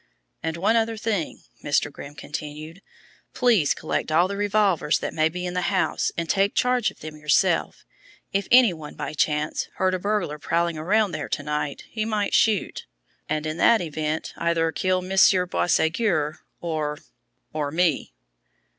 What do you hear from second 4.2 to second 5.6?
the revolvers that may be in